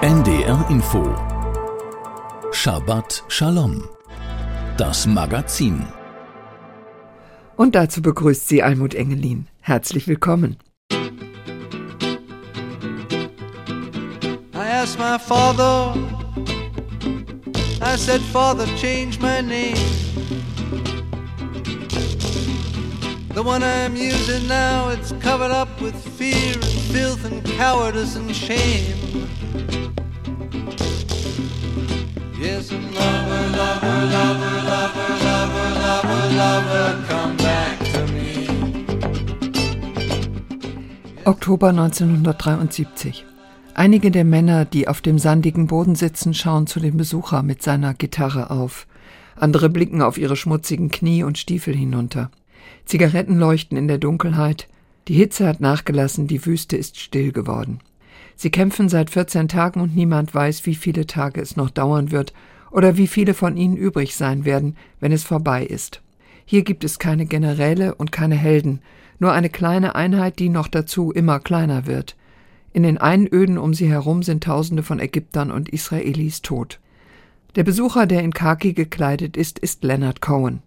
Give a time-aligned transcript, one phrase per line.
[0.00, 1.12] NDR Info
[2.52, 3.82] Shabbat Shalom
[4.76, 5.88] Das Magazin
[7.56, 9.48] Und dazu begrüßt sie Almut Engelin.
[9.60, 10.58] Herzlich willkommen.
[10.92, 11.08] I
[14.54, 15.96] asked my father,
[17.82, 19.74] I said, Father, change my name.
[23.34, 28.32] The one I'm using now, it's covered up with fear and filth and cowardice and
[28.32, 28.94] shame.
[32.40, 37.78] Yes, and lover, lover, lover, lover, lover, lover, lover, come back.
[41.24, 43.24] Oktober 1973.
[43.74, 47.92] Einige der Männer, die auf dem sandigen Boden sitzen, schauen zu dem Besucher mit seiner
[47.94, 48.86] Gitarre auf.
[49.34, 52.30] Andere blicken auf ihre schmutzigen Knie und Stiefel hinunter.
[52.84, 54.68] Zigaretten leuchten in der Dunkelheit.
[55.08, 57.80] Die Hitze hat nachgelassen, die Wüste ist still geworden.
[58.40, 62.32] Sie kämpfen seit 14 Tagen und niemand weiß, wie viele Tage es noch dauern wird
[62.70, 66.02] oder wie viele von ihnen übrig sein werden, wenn es vorbei ist.
[66.44, 68.80] Hier gibt es keine Generäle und keine Helden,
[69.18, 72.14] nur eine kleine Einheit, die noch dazu immer kleiner wird.
[72.72, 76.78] In den Einöden um sie herum sind Tausende von Ägyptern und Israelis tot.
[77.56, 80.62] Der Besucher, der in Khaki gekleidet ist, ist Leonard Cohen.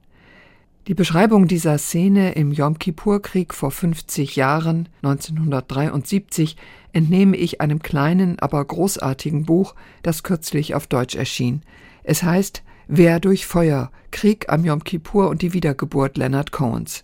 [0.88, 6.58] Die Beschreibung dieser Szene im Yom Kippur-Krieg vor 50 Jahren, 1973,
[6.92, 11.62] entnehme ich einem kleinen, aber großartigen Buch, das kürzlich auf Deutsch erschien.
[12.04, 17.04] Es heißt Wer durch Feuer, Krieg am Yom Kippur und die Wiedergeburt Leonard Cohens.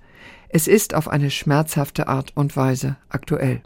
[0.49, 3.61] Es ist auf eine schmerzhafte Art und Weise aktuell.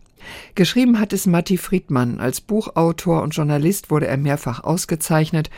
[0.56, 2.20] Geschrieben hat es Matti Friedmann.
[2.20, 5.50] Als Buchautor und Journalist wurde er mehrfach ausgezeichnet.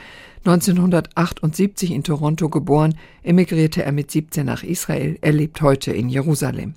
[0.45, 5.17] 1978 in Toronto geboren, emigrierte er mit 17 nach Israel.
[5.21, 6.73] Er lebt heute in Jerusalem.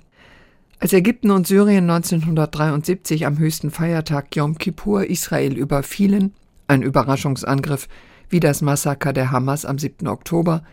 [0.79, 6.33] Als Ägypten und Syrien 1973 am höchsten Feiertag Yom Kippur Israel überfielen,
[6.67, 7.87] ein Überraschungsangriff
[8.29, 10.07] wie das Massaker der Hamas am 7.
[10.07, 10.63] Oktober,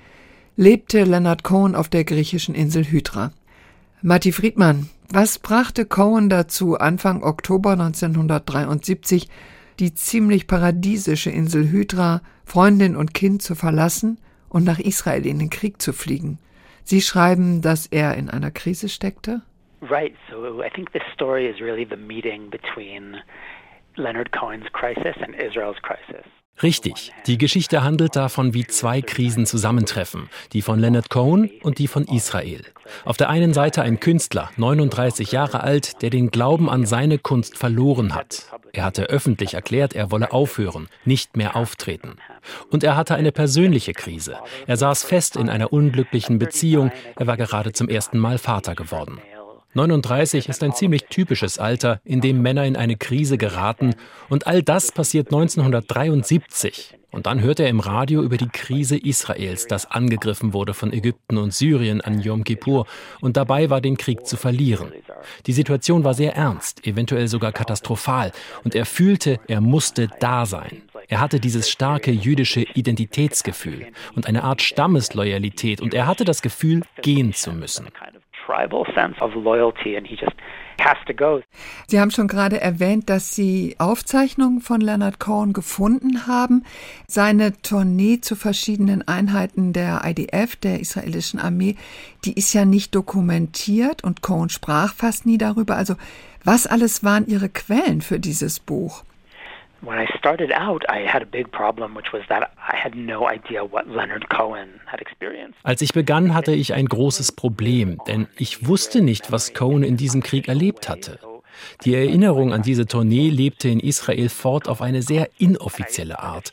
[0.57, 3.33] lebte Leonard Cohen auf der griechischen Insel Hydra.
[4.03, 9.29] Matti Friedmann, was brachte Cohen dazu, Anfang Oktober 1973
[9.81, 15.51] die ziemlich paradiesische Insel Hydra, Freundin und Kind zu verlassen und nach Israel in den
[15.51, 16.39] Krieg zu fliegen?
[16.85, 19.43] Sie schreiben, dass er in einer Krise steckte?
[19.81, 20.15] Right.
[20.31, 23.17] So I think this story is really the meeting between
[23.97, 26.25] Leonard Cohen's crisis and Israel's crisis.
[26.63, 27.13] Richtig.
[27.27, 32.05] Die Geschichte handelt davon, wie zwei Krisen zusammentreffen, die von Leonard Cohen und die von
[32.05, 32.63] Israel.
[33.05, 37.59] Auf der einen Seite ein Künstler, 39 Jahre alt, der den Glauben an seine Kunst
[37.59, 38.47] verloren hat.
[38.73, 42.17] Er hatte öffentlich erklärt, er wolle aufhören, nicht mehr auftreten.
[42.71, 44.37] Und er hatte eine persönliche Krise.
[44.67, 49.21] Er saß fest in einer unglücklichen Beziehung, er war gerade zum ersten Mal Vater geworden.
[49.77, 53.95] 39 ist ein ziemlich typisches Alter, in dem Männer in eine Krise geraten.
[54.29, 56.97] Und all das passiert 1973.
[57.11, 61.39] Und dann hört er im Radio über die Krise Israels, das angegriffen wurde von Ägypten
[61.39, 62.87] und Syrien an Yom Kippur
[63.21, 64.93] und dabei war, den Krieg zu verlieren.
[65.47, 68.33] Die Situation war sehr ernst, eventuell sogar katastrophal.
[68.65, 70.83] Und er fühlte, er musste da sein.
[71.09, 76.83] Er hatte dieses starke jüdische Identitätsgefühl und eine Art Stammesloyalität und er hatte das Gefühl,
[77.03, 77.89] gehen zu müssen
[81.87, 86.65] Sie haben schon gerade erwähnt, dass Sie Aufzeichnungen von Leonard Cohen gefunden haben.
[87.07, 91.77] Seine Tournee zu verschiedenen Einheiten der IDF, der israelischen Armee,
[92.25, 95.77] die ist ja nicht dokumentiert und Cohen sprach fast nie darüber.
[95.77, 95.95] Also
[96.45, 99.05] was alles waren Ihre Quellen für dieses Buch?
[99.87, 103.29] When I started out, I had a big problem, which was that I had no
[103.29, 105.59] idea what Leonard Cohen had experienced.
[105.63, 109.97] Als ich begann, hatte ich ein großes Problem, denn ich wusste nicht, was Cohen in
[109.97, 111.19] diesem Krieg erlebt hatte.
[111.85, 116.53] Die Erinnerung an diese Tournee lebte in Israel fort auf eine sehr inoffizielle Art.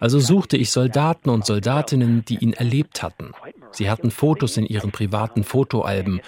[0.00, 3.32] Also suchte ich Soldaten und Soldatinnen, die ihn erlebt hatten.
[3.70, 6.20] Sie hatten Fotos in ihren privaten Fotoalben.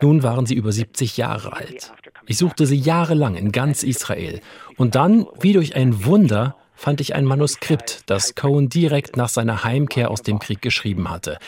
[0.00, 1.92] Nun waren sie über 70 Jahre alt.
[2.26, 4.40] Ich suchte sie jahrelang in ganz Israel.
[4.76, 9.64] Und dann, wie durch ein Wunder, fand ich ein Manuskript, das Cohen direkt nach seiner
[9.64, 11.38] Heimkehr aus dem Krieg geschrieben hatte.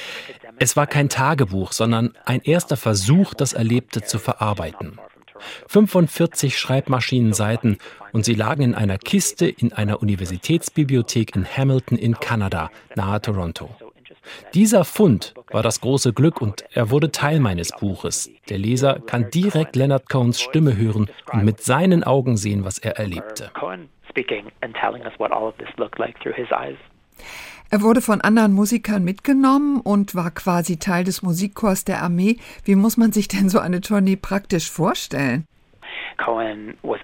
[0.59, 4.99] Es war kein Tagebuch, sondern ein erster Versuch, das Erlebte zu verarbeiten.
[5.69, 7.79] 45 Schreibmaschinenseiten
[8.13, 13.71] und sie lagen in einer Kiste in einer Universitätsbibliothek in Hamilton in Kanada, nahe Toronto.
[14.55, 18.31] Dieser Fund war das große Glück und er wurde Teil meines Buches.
[18.49, 22.99] Der Leser kann direkt Leonard Cohens Stimme hören und mit seinen Augen sehen, was er
[22.99, 23.50] erlebte.
[27.73, 32.38] Er wurde von anderen Musikern mitgenommen und war quasi Teil des Musikchors der Armee.
[32.65, 35.44] Wie muss man sich denn so eine Tournee praktisch vorstellen?
[36.19, 37.00] Cohen was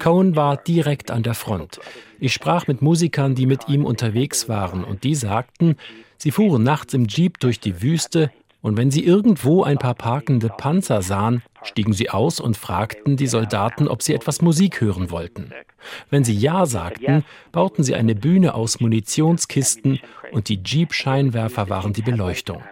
[0.00, 1.80] Cohen war direkt an der Front.
[2.18, 5.76] Ich sprach mit Musikern, die mit ihm unterwegs waren, und die sagten,
[6.16, 8.30] sie fuhren nachts im Jeep durch die Wüste,
[8.60, 13.26] und wenn sie irgendwo ein paar parkende Panzer sahen, stiegen sie aus und fragten die
[13.26, 15.52] Soldaten, ob sie etwas Musik hören wollten.
[16.08, 20.00] Wenn sie Ja sagten, bauten sie eine Bühne aus Munitionskisten
[20.32, 22.62] und die Jeep-Scheinwerfer waren die Beleuchtung.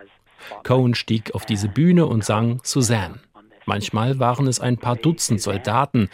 [0.64, 3.20] Cohen stieg auf diese Bühne und sang Suzanne.
[3.66, 6.08] Manchmal waren es ein paar Dutzend Soldaten,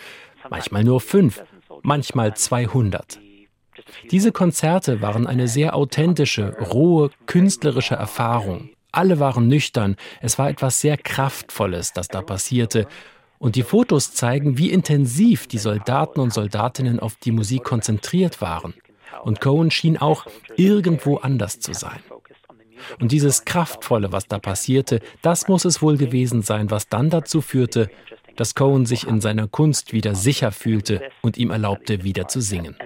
[0.50, 1.42] manchmal nur fünf,
[1.82, 3.20] manchmal 200.
[4.10, 8.70] Diese Konzerte waren eine sehr authentische, rohe, künstlerische Erfahrung.
[8.90, 9.96] Alle waren nüchtern.
[10.20, 12.86] Es war etwas sehr Kraftvolles, das da passierte.
[13.38, 18.74] Und die Fotos zeigen, wie intensiv die Soldaten und Soldatinnen auf die Musik konzentriert waren.
[19.22, 22.00] Und Cohen schien auch irgendwo anders zu sein.
[23.00, 27.40] Und dieses Kraftvolle, was da passierte, das muss es wohl gewesen sein, was dann dazu
[27.40, 27.90] führte,
[28.36, 32.76] dass Cohen sich in seiner Kunst wieder sicher fühlte und ihm erlaubte, wieder zu singen.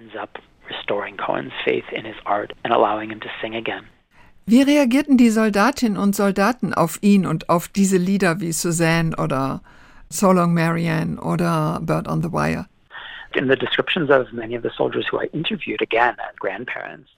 [4.46, 9.62] Wie reagierten die Soldatinnen und Soldaten auf ihn und auf diese Lieder wie Suzanne oder
[10.08, 12.66] So Long Marianne oder Bird on the Wire?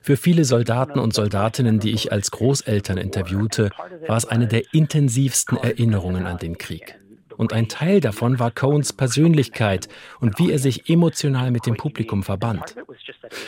[0.01, 3.71] Für viele Soldaten und Soldatinnen, die ich als Großeltern interviewte,
[4.07, 6.99] war es eine der intensivsten Erinnerungen an den Krieg.
[7.37, 9.89] Und ein Teil davon war Cohns Persönlichkeit
[10.21, 12.77] und wie er sich emotional mit dem Publikum verband.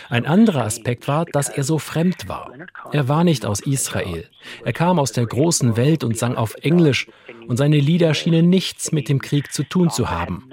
[0.09, 2.53] Ein anderer Aspekt war, dass er so fremd war.
[2.93, 4.29] Er war nicht aus Israel.
[4.65, 7.09] Er kam aus der großen Welt und sang auf Englisch
[7.47, 10.51] und seine Lieder schienen nichts mit dem Krieg zu tun zu haben.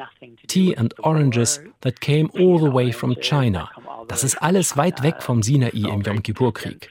[0.53, 3.69] Tea and Oranges that came all the way from China.
[4.07, 6.89] Das ist alles weit weg vom Sinai im Yom Kippur-Krieg.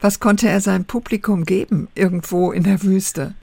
[0.00, 3.34] Was konnte er seinem Publikum geben, irgendwo in der Wüste?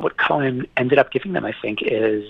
[0.00, 2.24] what Cohen ended up giving them, I think, is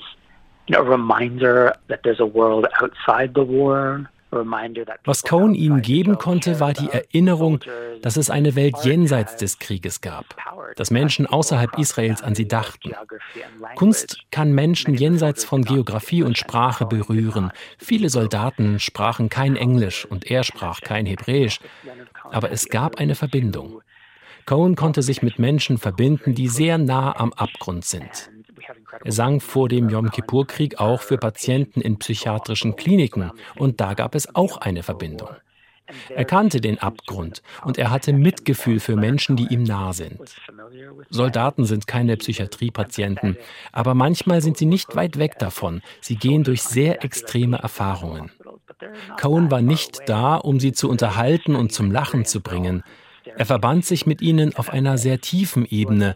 [0.66, 4.10] you know, a reminder that there's a world outside the war.
[5.04, 7.60] Was Cohen ihnen geben konnte, war die Erinnerung,
[8.02, 10.24] dass es eine Welt jenseits des Krieges gab,
[10.76, 12.92] dass Menschen außerhalb Israels an sie dachten.
[13.74, 17.50] Kunst kann Menschen jenseits von Geografie und Sprache berühren.
[17.78, 21.58] Viele Soldaten sprachen kein Englisch und er sprach kein Hebräisch,
[22.30, 23.82] aber es gab eine Verbindung.
[24.46, 28.30] Cohen konnte sich mit Menschen verbinden, die sehr nah am Abgrund sind.
[29.04, 34.14] Er sang vor dem Yom Kippur-Krieg auch für Patienten in psychiatrischen Kliniken und da gab
[34.14, 35.30] es auch eine Verbindung.
[36.08, 40.20] Er kannte den Abgrund und er hatte Mitgefühl für Menschen, die ihm nah sind.
[41.08, 43.36] Soldaten sind keine Psychiatriepatienten,
[43.72, 45.82] aber manchmal sind sie nicht weit weg davon.
[46.00, 48.30] Sie gehen durch sehr extreme Erfahrungen.
[49.20, 52.82] Cohen war nicht da, um sie zu unterhalten und zum Lachen zu bringen.
[53.36, 56.14] Er verband sich mit ihnen auf einer sehr tiefen Ebene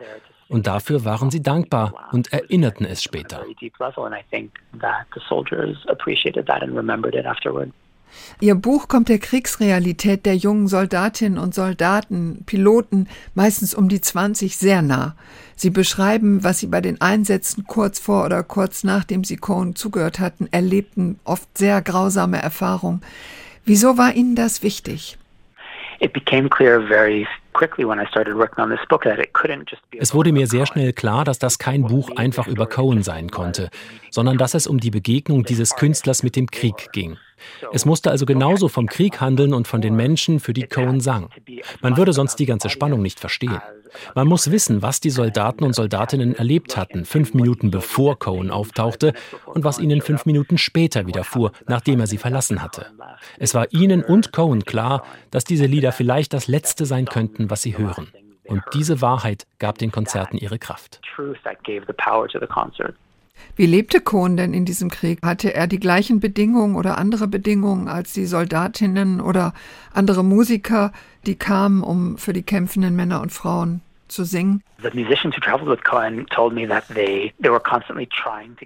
[0.48, 3.44] und dafür waren sie dankbar und erinnerten es später.
[8.40, 14.56] Ihr Buch kommt der Kriegsrealität der jungen Soldatinnen und Soldaten, Piloten, meistens um die 20,
[14.56, 15.14] sehr nah.
[15.56, 20.20] Sie beschreiben, was sie bei den Einsätzen kurz vor oder kurz nachdem sie Cohen zugehört
[20.20, 23.02] hatten, erlebten, oft sehr grausame Erfahrungen.
[23.64, 25.16] Wieso war Ihnen das wichtig?
[29.98, 33.70] Es wurde mir sehr schnell klar, dass das kein Buch einfach über Cohen sein konnte,
[34.10, 37.16] sondern dass es um die Begegnung dieses Künstlers mit dem Krieg ging.
[37.72, 41.30] Es musste also genauso vom Krieg handeln und von den Menschen, für die Cohen sang.
[41.80, 43.60] Man würde sonst die ganze Spannung nicht verstehen.
[44.14, 49.14] Man muss wissen, was die Soldaten und Soldatinnen erlebt hatten, fünf Minuten bevor Cohen auftauchte
[49.46, 52.86] und was ihnen fünf Minuten später widerfuhr, nachdem er sie verlassen hatte.
[53.38, 57.62] Es war ihnen und Cohen klar, dass diese Lieder vielleicht das letzte sein könnten, was
[57.62, 58.08] sie hören.
[58.46, 61.00] Und diese Wahrheit gab den Konzerten ihre Kraft.
[63.56, 65.20] Wie lebte Cohen denn in diesem Krieg?
[65.22, 69.54] Hatte er die gleichen Bedingungen oder andere Bedingungen als die Soldatinnen oder
[69.92, 70.92] andere Musiker,
[71.26, 74.62] die kamen, um für die kämpfenden Männer und Frauen zu singen?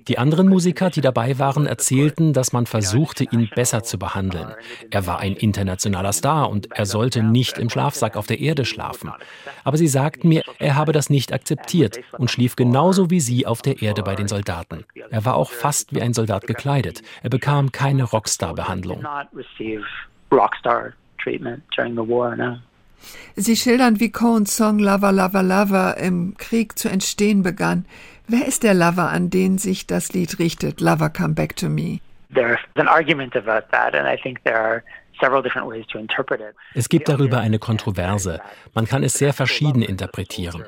[0.08, 4.54] Die anderen Musiker, die dabei waren, erzählten, dass man versuchte, ihn besser zu behandeln.
[4.90, 9.12] Er war ein internationaler Star und er sollte nicht im Schlafsack auf der Erde schlafen.
[9.64, 13.62] Aber sie sagten mir, er habe das nicht akzeptiert und schlief genauso wie sie auf
[13.62, 14.84] der Erde bei den Soldaten.
[15.10, 17.02] Er war auch fast wie ein Soldat gekleidet.
[17.22, 19.06] Er bekam keine Rockstar-Behandlung.
[20.30, 22.58] Rockstar treatment during the war, no.
[23.36, 27.86] Sie schildern, wie Cohns Song Lover, Lover, Lover im Krieg zu entstehen begann.
[28.26, 30.80] Wer ist der Lover, an den sich das Lied richtet?
[30.80, 32.00] Lover, come back to me.
[32.34, 34.82] There's an argument about that, and I think there are
[36.74, 38.40] es gibt darüber eine Kontroverse.
[38.74, 40.64] Man kann es sehr verschieden interpretieren.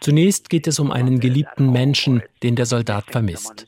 [0.00, 3.66] Zunächst geht es um einen geliebten Menschen, den der Soldat vermisst.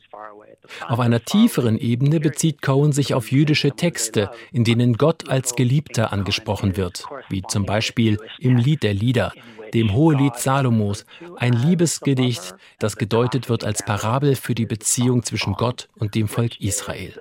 [0.87, 6.11] Auf einer tieferen Ebene bezieht Cohen sich auf jüdische Texte, in denen Gott als Geliebter
[6.13, 9.33] angesprochen wird, wie zum Beispiel im Lied der Lieder,
[9.73, 11.05] dem Hohelied Salomos,
[11.37, 16.59] ein Liebesgedicht, das gedeutet wird als Parabel für die Beziehung zwischen Gott und dem Volk
[16.61, 17.19] Israel.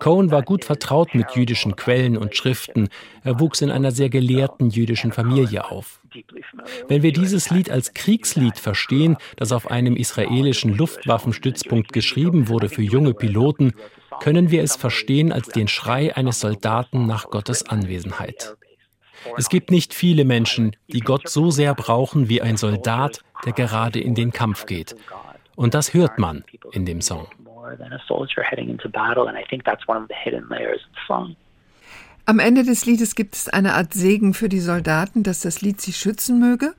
[0.00, 2.88] Cohen war gut vertraut mit jüdischen Quellen und Schriften.
[3.22, 6.00] Er wuchs in einer sehr gelehrten jüdischen Familie auf.
[6.88, 12.82] Wenn wir dieses Lied als Kriegslied verstehen, das auf einem israelischen Luftwaffenstützpunkt geschrieben wurde für
[12.82, 13.72] junge Piloten,
[14.20, 18.56] können wir es verstehen als den Schrei eines Soldaten nach Gottes Anwesenheit.
[19.36, 24.00] Es gibt nicht viele Menschen, die Gott so sehr brauchen wie ein Soldat, der gerade
[24.00, 24.96] in den Kampf geht.
[25.56, 27.26] Und das hört man in dem Song.
[32.26, 35.80] Am Ende des Liedes gibt es eine Art Segen für die Soldaten, dass das Lied
[35.80, 36.74] sie schützen möge.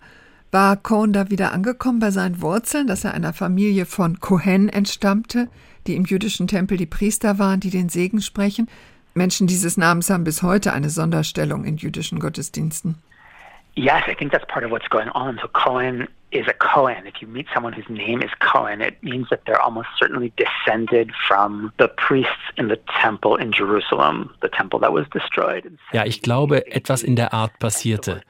[0.51, 5.49] War Cohen da wieder angekommen bei seinen Wurzeln, dass er einer Familie von Kohen entstammte,
[5.85, 8.67] die im jüdischen Tempel die Priester waren, die den Segen sprechen?
[9.15, 13.01] Menschen dieses Namens haben bis heute eine Sonderstellung in jüdischen Gottesdiensten.
[13.75, 15.37] Yes, I think that's part of what's going on.
[15.41, 17.05] So Cohen is a Cohen.
[17.05, 21.11] If you meet someone whose name is Cohen, it means that they're almost certainly descended
[21.27, 25.69] from the priests in the temple in Jerusalem, the temple that was destroyed.
[25.93, 28.21] Ja, ich glaube, etwas in der Art passierte.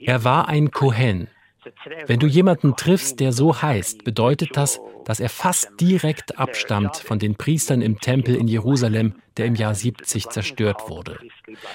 [0.00, 1.28] Er war ein Kohen.
[2.06, 7.18] Wenn du jemanden triffst, der so heißt, bedeutet das, dass er fast direkt abstammt von
[7.18, 11.18] den Priestern im Tempel in Jerusalem, der im Jahr 70 zerstört wurde.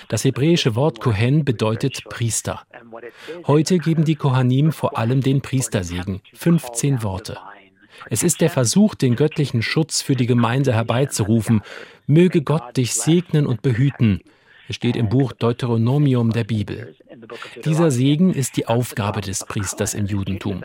[0.08, 2.62] Das hebräische Wort Kohen bedeutet Priester.
[3.48, 7.38] Heute geben die Kohanim vor allem den Priestersegen, 15 Worte.
[8.10, 11.62] Es ist der Versuch, den göttlichen Schutz für die Gemeinde herbeizurufen.
[12.06, 14.22] Möge Gott dich segnen und behüten.
[14.70, 16.96] Es steht im Buch Deuteronomium der Bibel.
[17.66, 20.64] Dieser Segen ist die Aufgabe des Priesters im Judentum.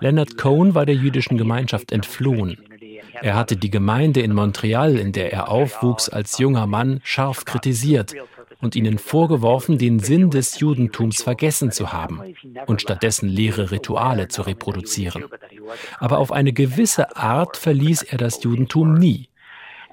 [0.00, 2.58] Leonard Cohen war der jüdischen Gemeinschaft entflohen.
[3.20, 8.14] Er hatte die Gemeinde in Montreal, in der er aufwuchs, als junger Mann scharf kritisiert
[8.60, 12.20] und ihnen vorgeworfen, den Sinn des Judentums vergessen zu haben
[12.66, 15.24] und stattdessen leere Rituale zu reproduzieren.
[15.98, 19.28] Aber auf eine gewisse Art verließ er das Judentum nie.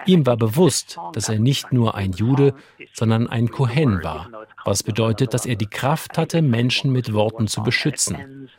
[0.06, 2.54] Ihm war bewusst, dass er nicht nur ein Jude,
[2.94, 4.30] sondern ein Kohen war,
[4.66, 8.50] was bedeutet, dass er die Kraft hatte, Menschen mit Worten zu beschützen.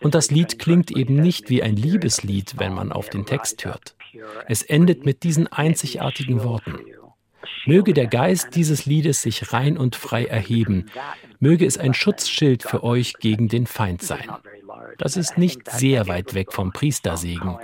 [0.00, 3.94] Und das Lied klingt eben nicht wie ein Liebeslied, wenn man auf den Text hört.
[4.46, 6.78] Es endet mit diesen einzigartigen Worten.
[7.66, 10.86] Möge der Geist dieses Liedes sich rein und frei erheben.
[11.38, 14.30] Möge es ein Schutzschild für euch gegen den Feind sein.
[14.98, 17.58] Das ist nicht sehr weit weg vom Priestersegen.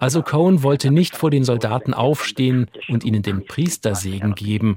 [0.00, 4.76] Also Cohen wollte nicht vor den Soldaten aufstehen und ihnen den Priestersegen geben,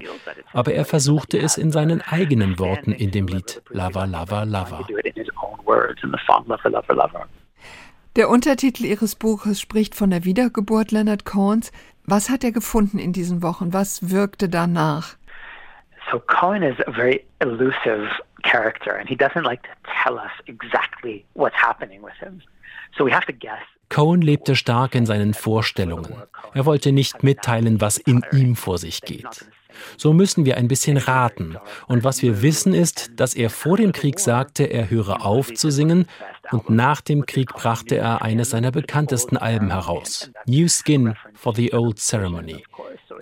[0.52, 4.86] aber er versuchte es in seinen eigenen Worten in dem Lied Lava, Lava, Lava.
[8.16, 11.72] Der Untertitel Ihres Buches spricht von der Wiedergeburt Leonard Cohens.
[12.04, 13.72] Was hat er gefunden in diesen Wochen?
[13.72, 15.16] Was wirkte danach?
[16.10, 18.08] So Cohen is a very elusive
[18.42, 19.70] character and he doesn't like to
[20.04, 22.42] tell us exactly what's happening with him.
[22.96, 23.64] So we have to guess.
[23.94, 26.12] Cohen lebte stark in seinen Vorstellungen.
[26.52, 29.46] Er wollte nicht mitteilen, was in ihm vor sich geht.
[29.96, 31.56] So müssen wir ein bisschen raten.
[31.86, 35.70] Und was wir wissen ist, dass er vor dem Krieg sagte, er höre auf zu
[35.70, 36.06] singen
[36.50, 41.72] und nach dem Krieg brachte er eines seiner bekanntesten Alben heraus, New Skin for the
[41.72, 42.64] Old Ceremony.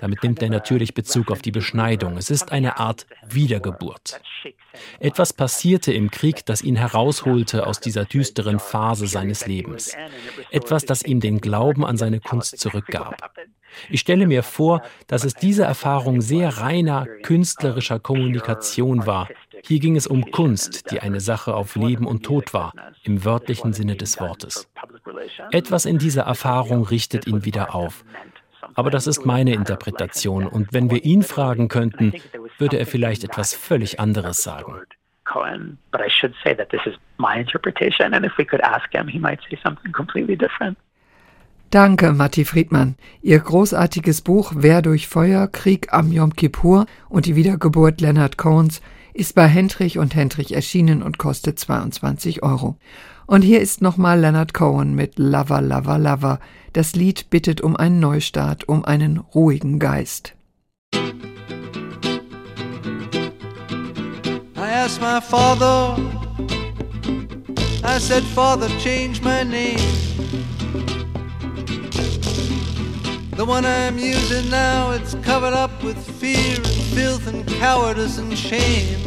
[0.02, 2.16] Damit nimmt er natürlich Bezug auf die Beschneidung.
[2.16, 4.20] Es ist eine Art Wiedergeburt.
[4.98, 9.96] Etwas passierte im Krieg, das ihn herausholte aus dieser düsteren Phase seines Lebens.
[10.50, 13.32] Etwas, das ihm den Glauben an seine Kunst zurückgab.
[13.90, 19.28] Ich stelle mir vor, dass es diese Erfahrung sehr reiner künstlerischer Kommunikation war.
[19.64, 22.72] Hier ging es um Kunst, die eine Sache auf Leben und Tod war,
[23.04, 24.68] im wörtlichen Sinne des Wortes.
[25.52, 28.04] Etwas in dieser Erfahrung richtet ihn wieder auf.
[28.74, 32.12] Aber das ist meine Interpretation, und wenn wir ihn fragen könnten,
[32.58, 34.74] würde er vielleicht etwas völlig anderes sagen.
[35.24, 38.92] Cohen, but I should say that this is my interpretation, and if we could ask
[38.92, 40.76] him, he might say something completely different.
[41.70, 42.96] Danke, Matti Friedmann.
[43.22, 48.82] Ihr großartiges Buch Wer durch Feuer, Krieg am Yom Kippur und die Wiedergeburt Leonard Cohens
[49.14, 52.76] ist bei Hendrich und Hendrich erschienen und kostet 22 Euro.
[53.32, 56.38] Und hier ist nochmal Leonard Cohen mit Lover, Lover, Lover.
[56.74, 60.34] Das Lied bittet um einen Neustart, um einen ruhigen Geist.
[60.92, 60.98] I
[64.54, 65.96] asked my father,
[67.82, 69.80] I said, Father, change my name.
[73.38, 78.36] The one I'm using now, it's covered up with fear and filth and cowardice and
[78.36, 79.00] shame.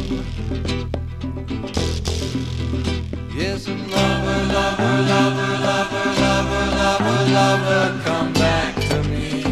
[3.36, 9.42] Yes, and lover, lover, lover, lover, lover, lover, lover, come back to me.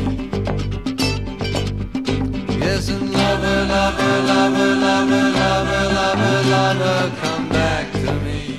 [2.59, 8.57] Yes, and lover, lover, lover, lover, lover, lover, lover, come back to me.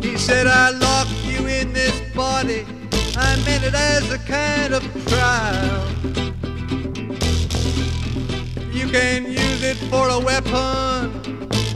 [0.00, 2.64] He said, I locked you in this body.
[3.16, 5.88] I meant it as a kind of trial.
[8.72, 11.15] You can use it for a weapon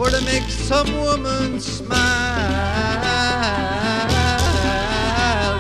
[0.01, 1.99] or to make some woman smile.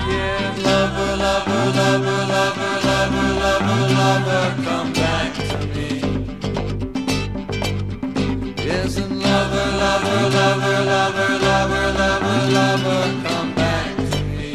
[0.08, 5.90] Yeah, lover, lover, lover, lover, lover, lover, lover, come back to me.
[8.64, 14.52] Yes, and lover, lover, lover, lover, lover, lover, lover, come back to me.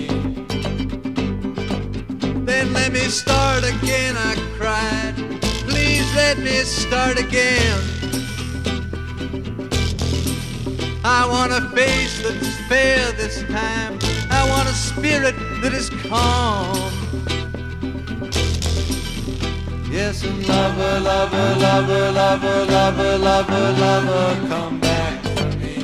[2.43, 5.13] Then let me start again, I cried.
[5.69, 7.94] Please let me start again.
[11.07, 13.99] I want a face that's fair this time.
[14.31, 16.75] I want a spirit that is calm.
[19.91, 25.75] Yes, and lover, lover, lover, lover, lover, lover, lover, come back to me.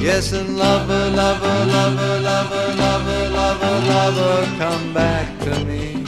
[0.00, 6.04] Yes, and lover, lover, lover, lover, lover, lover, lover, come back to me.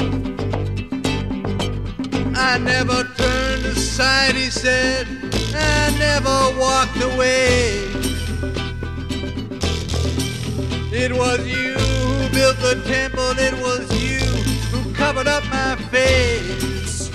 [2.36, 5.15] I never turned aside, he said.
[5.66, 7.82] I never walked away.
[10.92, 14.20] It was you who built the temple, it was you
[14.70, 17.10] who covered up my face.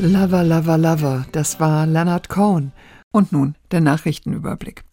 [0.00, 2.72] Lover, Lover, Lover, das war Leonard Cohen.
[3.12, 4.84] Und nun der Nachrichtenüberblick.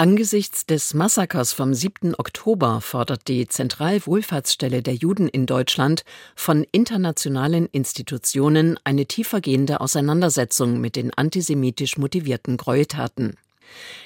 [0.00, 2.14] Angesichts des Massakers vom 7.
[2.14, 6.04] Oktober fordert die Zentralwohlfahrtsstelle der Juden in Deutschland
[6.36, 13.34] von internationalen Institutionen eine tiefergehende Auseinandersetzung mit den antisemitisch motivierten Gräueltaten.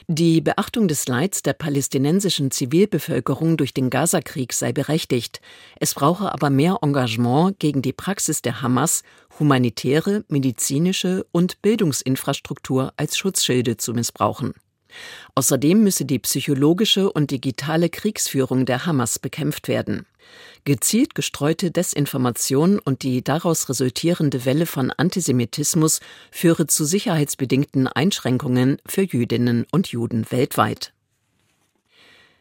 [0.08, 5.42] Die Beachtung des Leids der palästinensischen Zivilbevölkerung durch den Gazakrieg sei berechtigt.
[5.78, 9.02] Es brauche aber mehr Engagement gegen die Praxis der Hamas,
[9.38, 14.55] humanitäre, medizinische und Bildungsinfrastruktur als Schutzschilde zu missbrauchen.
[15.35, 20.07] Außerdem müsse die psychologische und digitale Kriegsführung der Hamas bekämpft werden.
[20.64, 26.00] Gezielt gestreute Desinformation und die daraus resultierende Welle von Antisemitismus
[26.31, 30.92] führe zu sicherheitsbedingten Einschränkungen für Jüdinnen und Juden weltweit.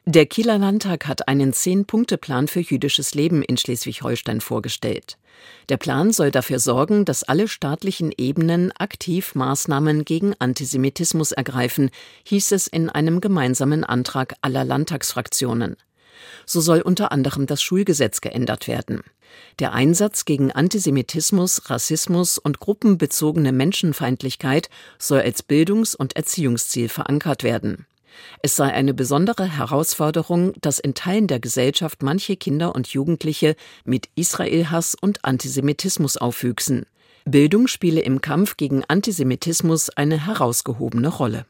[0.05, 5.19] Der Kieler Landtag hat einen Zehn-Punkte-Plan für jüdisches Leben in Schleswig-Holstein vorgestellt.
[5.69, 11.91] Der Plan soll dafür sorgen, dass alle staatlichen Ebenen aktiv Maßnahmen gegen Antisemitismus ergreifen,
[12.23, 15.77] hieß es in einem gemeinsamen Antrag aller Landtagsfraktionen.
[16.47, 19.01] So soll unter anderem das Schulgesetz geändert werden.
[19.59, 27.85] Der Einsatz gegen Antisemitismus, Rassismus und gruppenbezogene Menschenfeindlichkeit soll als Bildungs- und Erziehungsziel verankert werden.
[28.41, 33.55] Es sei eine besondere Herausforderung, dass in Teilen der Gesellschaft manche Kinder und Jugendliche
[33.85, 36.85] mit Israelhass und Antisemitismus aufwüchsen.
[37.25, 41.45] Bildung spiele im Kampf gegen Antisemitismus eine herausgehobene Rolle.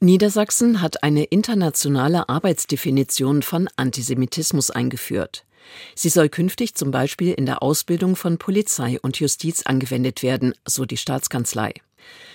[0.00, 5.44] Niedersachsen hat eine internationale Arbeitsdefinition von Antisemitismus eingeführt.
[5.94, 10.84] Sie soll künftig zum Beispiel in der Ausbildung von Polizei und Justiz angewendet werden, so
[10.84, 11.72] die Staatskanzlei.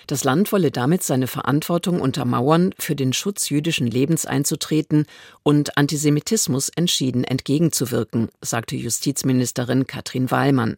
[0.08, 5.06] Das Land wolle damit seine Verantwortung untermauern, für den Schutz jüdischen Lebens einzutreten
[5.44, 10.78] und Antisemitismus entschieden entgegenzuwirken, sagte Justizministerin Katrin Wahlmann.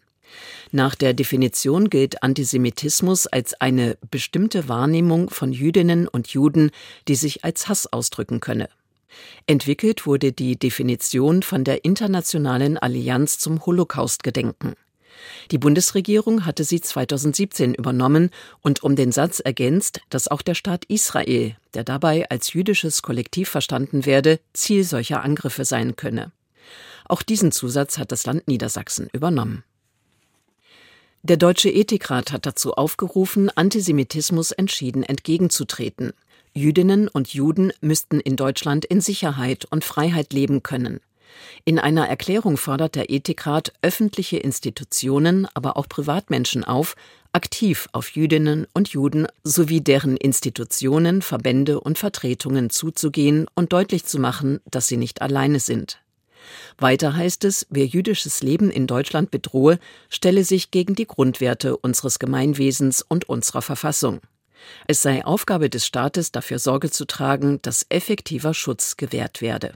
[0.72, 6.72] Nach der Definition gilt Antisemitismus als eine bestimmte Wahrnehmung von Jüdinnen und Juden,
[7.08, 8.70] die sich als Hass ausdrücken könne.
[9.48, 14.76] Entwickelt wurde die Definition von der Internationalen Allianz zum Holocaustgedenken.
[15.52, 18.30] Die Bundesregierung hatte sie 2017 übernommen
[18.62, 23.50] und um den Satz ergänzt, dass auch der Staat Israel, der dabei als jüdisches Kollektiv
[23.50, 26.32] verstanden werde, Ziel solcher Angriffe sein könne.
[27.06, 29.64] Auch diesen Zusatz hat das Land Niedersachsen übernommen.
[31.24, 36.14] Der Deutsche Ethikrat hat dazu aufgerufen, Antisemitismus entschieden entgegenzutreten.
[36.54, 41.00] Jüdinnen und Juden müssten in Deutschland in Sicherheit und Freiheit leben können.
[41.64, 46.96] In einer Erklärung fordert der Ethikrat öffentliche Institutionen, aber auch Privatmenschen auf,
[47.34, 54.20] aktiv auf Jüdinnen und Juden sowie deren Institutionen, Verbände und Vertretungen zuzugehen und deutlich zu
[54.20, 56.02] machen, dass sie nicht alleine sind.
[56.78, 62.20] Weiter heißt es, wer jüdisches Leben in Deutschland bedrohe, stelle sich gegen die Grundwerte unseres
[62.20, 64.22] Gemeinwesens und unserer Verfassung.
[64.88, 69.74] Es sei Aufgabe des Staates, dafür Sorge zu tragen, dass effektiver Schutz gewährt werde.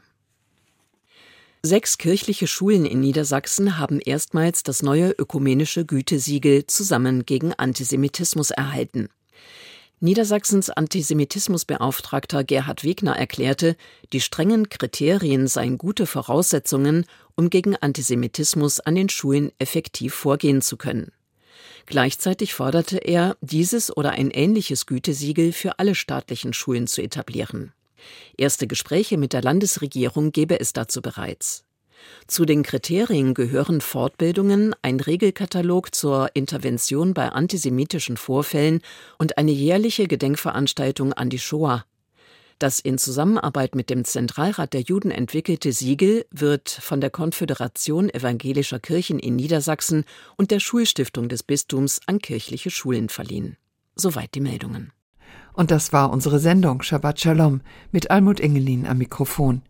[1.65, 9.09] Sechs kirchliche Schulen in Niedersachsen haben erstmals das neue ökumenische Gütesiegel zusammen gegen Antisemitismus erhalten.
[9.99, 13.77] Niedersachsens Antisemitismusbeauftragter Gerhard Wegner erklärte,
[14.13, 20.77] die strengen Kriterien seien gute Voraussetzungen, um gegen Antisemitismus an den Schulen effektiv vorgehen zu
[20.77, 21.11] können.
[21.87, 27.73] Gleichzeitig forderte er, dieses oder ein ähnliches Gütesiegel für alle staatlichen Schulen zu etablieren.
[28.37, 31.65] Erste Gespräche mit der Landesregierung gebe es dazu bereits.
[32.27, 38.81] Zu den Kriterien gehören Fortbildungen, ein Regelkatalog zur Intervention bei antisemitischen Vorfällen
[39.17, 41.85] und eine jährliche Gedenkveranstaltung an die Shoah.
[42.57, 48.79] Das in Zusammenarbeit mit dem Zentralrat der Juden entwickelte Siegel wird von der Konföderation evangelischer
[48.79, 50.05] Kirchen in Niedersachsen
[50.37, 53.57] und der Schulstiftung des Bistums an kirchliche Schulen verliehen.
[53.95, 54.93] Soweit die Meldungen.
[55.53, 59.61] Und das war unsere Sendung Shabbat Shalom mit Almut Engelin am Mikrofon.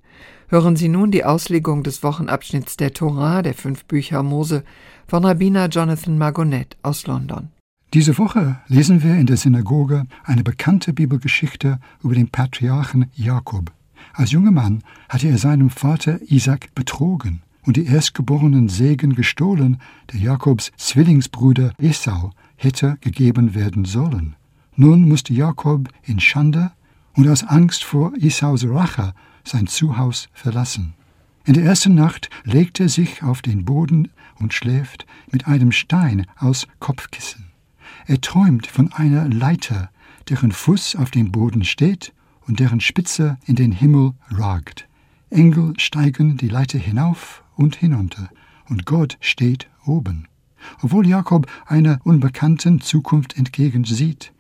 [0.48, 4.64] Hören Sie nun die Auslegung des Wochenabschnitts der Torah, der fünf Bücher Mose,
[5.08, 7.50] von Rabbiner Jonathan Margonet aus London.
[7.94, 13.72] Diese Woche lesen wir in der Synagoge eine bekannte Bibelgeschichte über den Patriarchen Jakob.
[14.14, 19.78] Als junger Mann hatte er seinem Vater Isaac betrogen und die erstgeborenen Segen gestohlen,
[20.12, 24.36] der Jakobs Zwillingsbruder Esau hätte gegeben werden sollen.
[24.78, 26.72] Nun musste Jakob in Schande
[27.14, 29.14] und aus Angst vor Esaus Rache
[29.46, 30.94] sein Zuhause verlassen.
[31.46, 34.10] In der ersten Nacht legt er sich auf den Boden
[34.40, 37.46] und schläft mit einem Stein aus Kopfkissen.
[38.06, 39.90] Er träumt von einer Leiter,
[40.28, 42.14] deren Fuß auf dem Boden steht
[42.46, 44.90] und deren Spitze in den Himmel ragt.
[45.30, 48.30] Engel steigen die Leiter hinauf und hinunter,
[48.68, 50.28] und Gott steht oben.
[50.82, 54.34] Obwohl Jakob einer unbekannten Zukunft entgegensieht,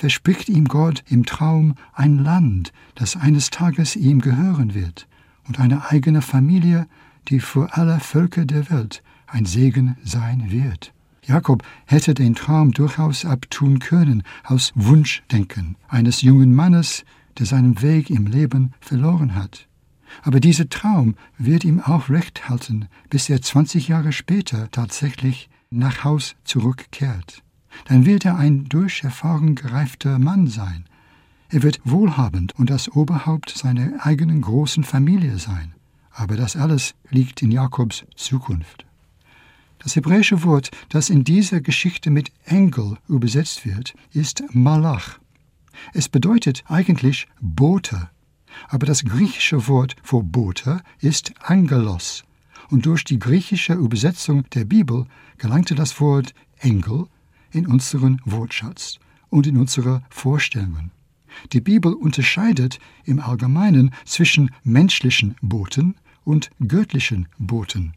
[0.00, 5.06] verspricht ihm Gott im Traum ein Land, das eines Tages ihm gehören wird,
[5.46, 6.86] und eine eigene Familie,
[7.28, 10.94] die für alle Völker der Welt ein Segen sein wird.
[11.22, 17.04] Jakob hätte den Traum durchaus abtun können aus Wunschdenken eines jungen Mannes,
[17.38, 19.68] der seinen Weg im Leben verloren hat.
[20.22, 26.04] Aber dieser Traum wird ihm auch recht halten, bis er 20 Jahre später tatsächlich nach
[26.04, 27.42] Haus zurückkehrt
[27.86, 30.84] dann wird er ein durch Erfahrung gereifter Mann sein.
[31.48, 35.74] Er wird wohlhabend und das Oberhaupt seiner eigenen großen Familie sein.
[36.12, 38.84] Aber das alles liegt in Jakobs Zukunft.
[39.78, 45.18] Das hebräische Wort, das in dieser Geschichte mit Engel übersetzt wird, ist Malach.
[45.94, 48.10] Es bedeutet eigentlich Bote,
[48.68, 52.24] aber das griechische Wort für Bote ist Angelos,
[52.68, 55.06] und durch die griechische Übersetzung der Bibel
[55.38, 57.06] gelangte das Wort Engel
[57.52, 60.90] in unseren Wortschatz und in unsere Vorstellungen.
[61.52, 67.94] Die Bibel unterscheidet im Allgemeinen zwischen menschlichen Boten und göttlichen Boten.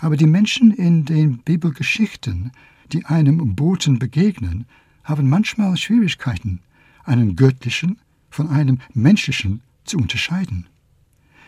[0.00, 2.52] Aber die Menschen in den Bibelgeschichten,
[2.92, 4.66] die einem Boten begegnen,
[5.04, 6.60] haben manchmal Schwierigkeiten,
[7.04, 7.98] einen göttlichen
[8.30, 10.66] von einem menschlichen zu unterscheiden.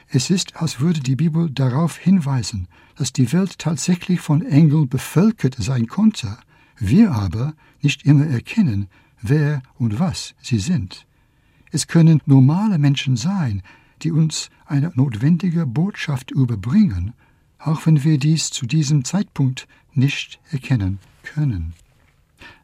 [0.09, 2.67] Es ist, als würde die Bibel darauf hinweisen,
[2.97, 6.39] dass die Welt tatsächlich von Engeln bevölkert sein konnte
[6.81, 8.89] wir aber nicht immer erkennen,
[9.23, 11.07] wer und was sie sind.
[11.71, 13.63] Es können normale Menschen sein,
[14.03, 17.13] die uns eine notwendige Botschaft überbringen,
[17.59, 21.75] auch wenn wir dies zu diesem Zeitpunkt nicht erkennen können.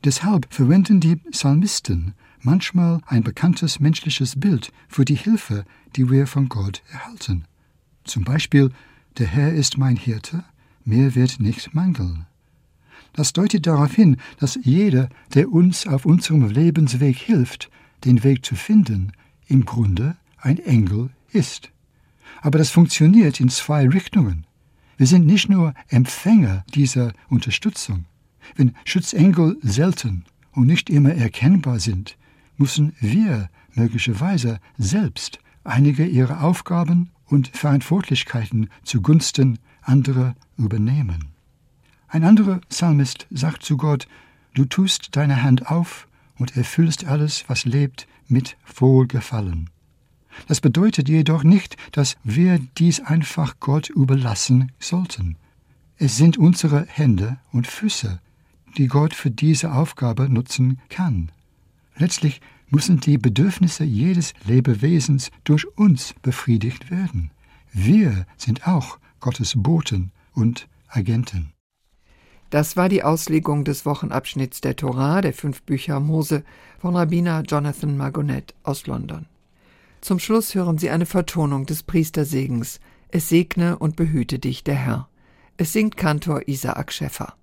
[0.05, 5.65] Deshalb verwenden die Psalmisten manchmal ein bekanntes menschliches Bild für die Hilfe,
[5.97, 7.45] die wir von Gott erhalten.
[8.05, 8.71] Zum Beispiel,
[9.19, 10.45] der Herr ist mein Hirte,
[10.85, 12.27] mir wird nicht mangeln.
[13.17, 17.71] Das deutet darauf hin, dass jeder, der uns auf unserem Lebensweg hilft,
[18.05, 19.13] den Weg zu finden,
[19.49, 21.71] im Grunde ein Engel ist.
[22.43, 24.47] Aber das funktioniert in zwei Richtungen.
[24.99, 28.05] Wir sind nicht nur Empfänger dieser Unterstützung.
[28.55, 32.17] Wenn Schutzengel selten und nicht immer erkennbar sind,
[32.59, 41.36] müssen wir möglicherweise selbst einige ihrer Aufgaben und Verantwortlichkeiten zugunsten anderer übernehmen.
[42.09, 44.07] Ein anderer Psalmist sagt zu Gott,
[44.55, 49.69] Du tust deine Hand auf und erfüllst alles, was lebt, mit Wohlgefallen.
[50.49, 55.37] Das bedeutet jedoch nicht, dass wir dies einfach Gott überlassen sollten.
[55.99, 58.21] Es sind unsere Hände und Füße,
[58.77, 61.33] die Gott für diese Aufgabe nutzen kann.
[61.97, 67.31] Letztlich müssen die Bedürfnisse jedes Lebewesens durch uns befriedigt werden.
[67.73, 71.56] Wir sind auch Gottes Boten und Agenten.
[72.51, 76.45] Das war die Auslegung des Wochenabschnitts der Torah, der fünf Bücher Mose,
[76.79, 79.27] von Rabbiner Jonathan Margonet aus London.
[80.01, 82.81] Zum Schluss hören Sie eine Vertonung des Priestersegens.
[83.09, 85.09] Es segne und behüte dich der Herr.
[85.57, 87.35] Es singt Kantor Isaak Schäffer.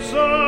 [0.00, 0.47] song.